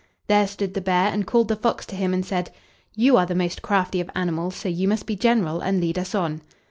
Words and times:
There 0.25 0.47
stood 0.47 0.73
the 0.73 0.81
bear 0.81 1.09
and 1.13 1.27
called 1.27 1.47
the 1.47 1.55
fox 1.55 1.85
to 1.85 1.95
him, 1.95 2.11
and 2.11 2.25
said: 2.25 2.49
"You 2.95 3.17
are 3.17 3.27
the 3.27 3.35
most 3.35 3.61
crafty 3.61 4.01
of 4.01 4.09
animals, 4.15 4.55
so 4.55 4.67
you 4.67 4.87
must 4.87 5.05
be 5.05 5.15
general, 5.15 5.61
and 5.61 5.79
lead 5.79 5.99
us 5.99 6.15
on." 6.15 6.41